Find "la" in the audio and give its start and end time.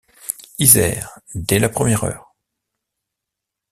1.59-1.69